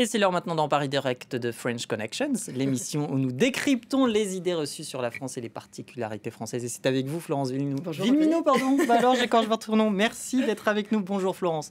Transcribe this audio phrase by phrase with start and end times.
[0.00, 4.34] Et c'est l'heure maintenant dans Paris Direct de French Connections, l'émission où nous décryptons les
[4.34, 6.64] idées reçues sur la France et les particularités françaises.
[6.64, 7.76] Et c'est avec vous, Florence Villeminou.
[7.84, 8.06] Bonjour.
[8.06, 8.78] Villeminou, pardon.
[8.88, 9.90] bah alors, j'écorche votre nom.
[9.90, 11.02] Merci d'être avec nous.
[11.02, 11.70] Bonjour, Florence.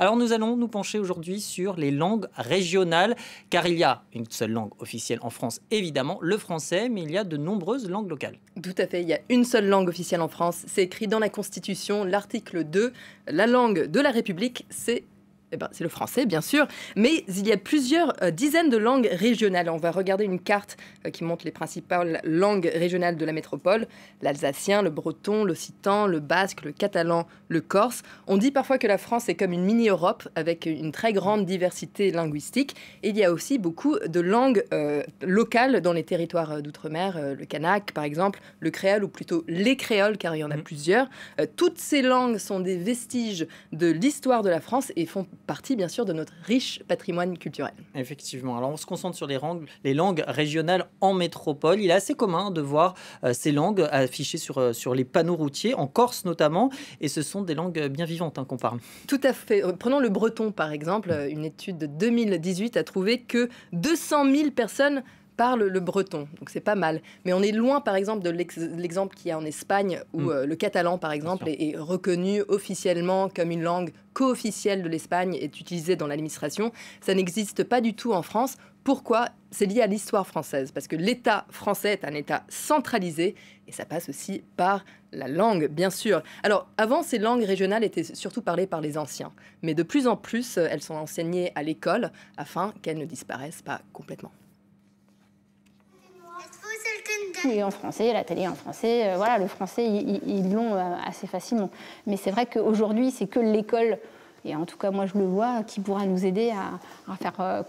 [0.00, 3.14] Alors, nous allons nous pencher aujourd'hui sur les langues régionales,
[3.48, 7.12] car il y a une seule langue officielle en France, évidemment, le français, mais il
[7.12, 8.40] y a de nombreuses langues locales.
[8.60, 9.02] Tout à fait.
[9.02, 10.64] Il y a une seule langue officielle en France.
[10.66, 12.92] C'est écrit dans la Constitution, l'article 2.
[13.28, 15.04] La langue de la République, c'est
[15.50, 18.76] eh ben, c'est le français, bien sûr, mais il y a plusieurs euh, dizaines de
[18.76, 19.70] langues régionales.
[19.70, 23.86] On va regarder une carte euh, qui montre les principales langues régionales de la métropole
[24.20, 28.02] l'alsacien, le breton, l'occitan, le basque, le catalan, le corse.
[28.26, 32.10] On dit parfois que la France est comme une mini-Europe avec une très grande diversité
[32.10, 32.76] linguistique.
[33.02, 37.44] Et il y a aussi beaucoup de langues euh, locales dans les territoires d'outre-mer, le
[37.46, 40.62] kanak par exemple, le créole ou plutôt les créoles car il y en a mmh.
[40.62, 41.08] plusieurs.
[41.56, 45.88] toutes ces langues sont des vestiges de l'histoire de la France et font partie, bien
[45.88, 47.72] sûr, de notre riche patrimoine culturel.
[47.96, 48.56] Effectivement.
[48.56, 51.80] Alors, on se concentre sur les langues, les langues régionales en métropole.
[51.80, 55.34] Il est assez commun de voir euh, ces langues affichées sur, euh, sur les panneaux
[55.34, 58.78] routiers, en Corse notamment, et ce sont des langues bien vivantes hein, qu'on parle.
[59.08, 59.64] Tout à fait.
[59.64, 61.10] Euh, prenons le breton, par exemple.
[61.30, 65.02] Une étude de 2018 a trouvé que 200 000 personnes
[65.38, 67.00] parle le breton, donc c'est pas mal.
[67.24, 70.30] Mais on est loin, par exemple, de l'exemple qu'il y a en Espagne, où mm.
[70.30, 75.60] euh, le catalan, par exemple, est, reconnu officiellement comme une langue co-officielle de l'Espagne, est
[75.60, 76.72] utilisé dans l'administration.
[77.00, 78.56] Ça n'existe pas du tout en France.
[78.82, 79.28] Pourquoi?
[79.52, 83.36] C'est lié à l'histoire française, parce que l'État français est un État centralisé,
[83.68, 86.20] et ça passe aussi par la langue, bien sûr.
[86.42, 90.16] Alors, avant, ces langues régionales étaient surtout parlées par les anciens, mais de plus en
[90.16, 94.32] plus, elles sont enseignées à l'école afin qu'elles ne disparaissent pas complètement.
[97.44, 101.26] Et en français, la télé en français, euh, voilà, le français, ils l'ont euh, assez
[101.26, 101.70] facilement.
[102.06, 103.98] Mais c'est vrai qu'aujourd'hui, c'est que l'école,
[104.44, 107.34] et en tout cas moi je le vois, qui pourra nous aider à, à faire
[107.40, 107.62] euh,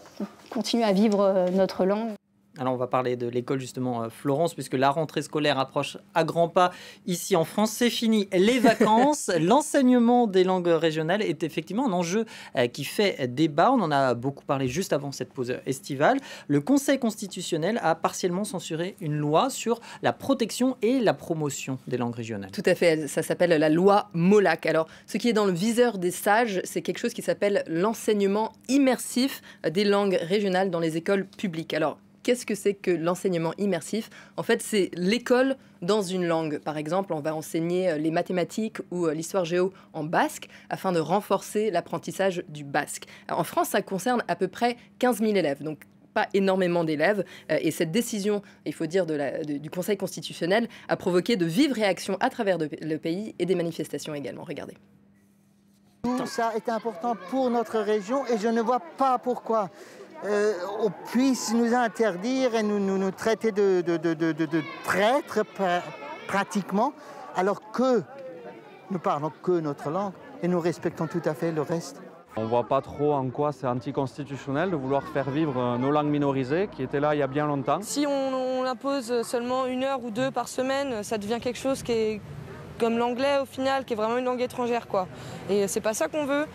[0.49, 2.11] continuer à vivre notre langue.
[2.59, 6.25] Alors on va parler de l'école justement euh, Florence puisque la rentrée scolaire approche à
[6.25, 6.71] grands pas
[7.07, 7.71] ici en France.
[7.71, 9.31] C'est fini les vacances.
[9.39, 12.25] L'enseignement des langues régionales est effectivement un enjeu
[12.57, 13.71] euh, qui fait débat.
[13.71, 16.19] On en a beaucoup parlé juste avant cette pause estivale.
[16.49, 21.97] Le Conseil constitutionnel a partiellement censuré une loi sur la protection et la promotion des
[21.97, 22.51] langues régionales.
[22.51, 23.07] Tout à fait.
[23.07, 24.65] Ça s'appelle la loi Molac.
[24.65, 28.51] Alors ce qui est dans le viseur des sages, c'est quelque chose qui s'appelle l'enseignement
[28.67, 31.73] immersif des langues régionales dans les écoles publiques.
[31.73, 31.97] Alors
[32.29, 34.11] qu'est-ce que c'est que l'enseignement immersif?
[34.37, 36.59] En fait, c'est l'école dans une langue.
[36.59, 40.91] Par exemple, on va enseigner euh, les mathématiques ou euh, l'histoire géo en basque afin
[40.91, 43.05] de renforcer l'apprentissage du basque.
[43.31, 45.63] en France, ça concerne à peu près 15 000 élèves.
[45.63, 45.79] Donc,
[46.13, 47.25] pas énormément d'élèves.
[47.51, 52.17] Euh, et cette décision, il faut dire, du Conseil constitutionnel a provoqué de vives réactions
[52.19, 54.43] à travers le pays et des manifestations également.
[54.43, 54.77] Regardez.
[56.03, 59.71] Tout ça est important pour notre région et je ne vois pas pourquoi
[60.25, 65.45] euh, on puisse nous interdire et nous, nous, traiter de, de, traîtres
[66.27, 66.93] pratiquement,
[67.35, 68.03] alors que
[68.91, 70.13] nous parlons que notre langue
[70.43, 72.01] et nous respectons tout à fait le reste.
[72.35, 76.07] On ne voit pas trop en quoi c'est anticonstitutionnel de vouloir faire vivre nos langues
[76.07, 77.79] minorisées qui étaient là il y a bien longtemps.
[77.81, 81.81] Si on, on impose seulement une heure ou deux par semaine, ça devient quelque chose
[81.81, 82.21] qui est
[82.79, 84.87] comme l'anglais au final, qui est vraiment une langue étrangère.
[84.87, 85.07] quoi.
[85.49, 86.45] Et c'est pas ça qu'on veut.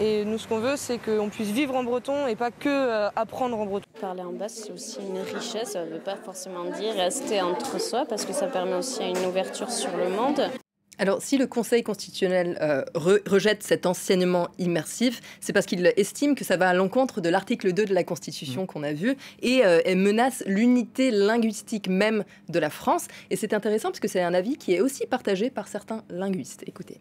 [0.00, 3.08] Et nous, ce qu'on veut, c'est qu'on puisse vivre en breton et pas que euh,
[3.14, 3.86] apprendre en breton.
[4.00, 5.72] Parler en basque, c'est aussi une richesse.
[5.72, 9.24] Ça ne veut pas forcément dire rester entre soi, parce que ça permet aussi une
[9.24, 10.50] ouverture sur le monde.
[10.98, 16.44] Alors, si le Conseil constitutionnel euh, rejette cet enseignement immersif, c'est parce qu'il estime que
[16.44, 18.66] ça va à l'encontre de l'article 2 de la Constitution mmh.
[18.66, 23.08] qu'on a vu et euh, menace l'unité linguistique même de la France.
[23.30, 26.62] Et c'est intéressant parce que c'est un avis qui est aussi partagé par certains linguistes.
[26.66, 27.00] Écoutez.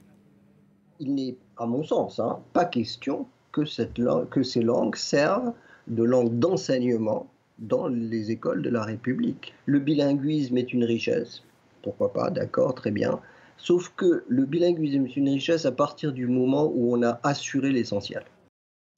[1.00, 4.00] Il n'est, à mon sens, hein, pas question que, cette
[4.32, 5.54] que ces langues servent
[5.88, 7.28] de langue d'enseignement
[7.60, 9.54] dans les écoles de la République.
[9.66, 11.44] Le bilinguisme est une richesse,
[11.84, 13.20] pourquoi pas, d'accord, très bien.
[13.58, 17.72] Sauf que le bilinguisme est une richesse à partir du moment où on a assuré
[17.72, 18.24] l'essentiel.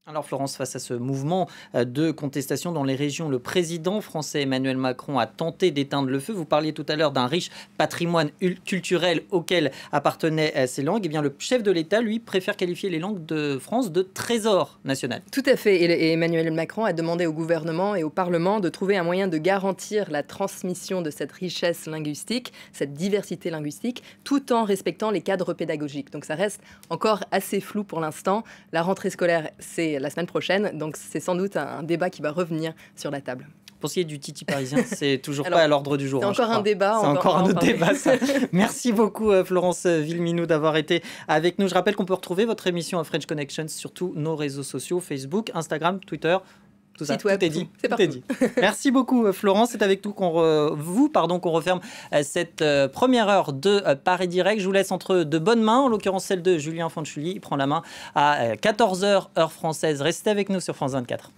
[0.07, 4.43] Alors Florence, face à ce mouvement euh, de contestation dans les régions, le président français
[4.43, 6.31] Emmanuel Macron a tenté d'éteindre le feu.
[6.31, 8.29] Vous parliez tout à l'heure d'un riche patrimoine
[8.65, 11.01] culturel auquel appartenaient euh, ces langues.
[11.05, 14.77] Eh bien, le chef de l'État, lui, préfère qualifier les langues de France de trésor
[14.85, 15.23] national.
[15.31, 15.75] Tout à fait.
[15.75, 19.39] Et Emmanuel Macron a demandé au gouvernement et au Parlement de trouver un moyen de
[19.39, 25.55] garantir la transmission de cette richesse linguistique, cette diversité linguistique, tout en respectant les cadres
[25.55, 26.11] pédagogiques.
[26.11, 28.43] Donc ça reste encore assez flou pour l'instant.
[28.71, 30.77] La rentrée scolaire, c'est la semaine prochaine.
[30.77, 33.47] Donc c'est sans doute un, débat qui va revenir sur la table.
[33.79, 36.21] Pour ce qui est du Titi parisien, c'est toujours pas à l'ordre du jour.
[36.21, 36.97] C'est hein, encore un débat.
[37.01, 37.91] C'est encore un autre débat.
[38.51, 41.67] Merci beaucoup euh, Florence Villeminou d'avoir été avec nous.
[41.67, 44.99] Je rappelle qu'on peut retrouver votre émission à French Connections sur tous nos réseaux sociaux
[44.99, 46.37] Facebook, Instagram, Twitter,
[46.97, 47.17] tout ça.
[47.25, 47.67] Web, tout est dit.
[47.81, 48.23] C'est dit.
[48.57, 49.69] Merci beaucoup, euh, Florence.
[49.71, 51.79] C'est avec nous qu'on re- vous, pardon, qu'on referme
[52.13, 54.59] euh, cette euh, première heure de Paris Direct.
[54.61, 57.31] Je vous laisse entre de bonnes mains, en l'occurrence celle de Julien Fanchuli.
[57.31, 57.81] Il prend la main
[58.15, 60.01] à 14h heure française.
[60.01, 61.31] Restez avec nous sur France 24.